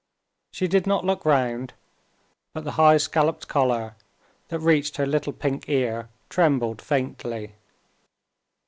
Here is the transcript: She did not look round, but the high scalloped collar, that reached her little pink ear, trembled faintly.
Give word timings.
She 0.51 0.67
did 0.67 0.87
not 0.87 1.05
look 1.05 1.25
round, 1.25 1.73
but 2.53 2.63
the 2.63 2.71
high 2.71 2.97
scalloped 2.97 3.47
collar, 3.47 3.93
that 4.47 4.57
reached 4.57 4.97
her 4.97 5.05
little 5.05 5.31
pink 5.31 5.69
ear, 5.69 6.09
trembled 6.27 6.81
faintly. 6.81 7.53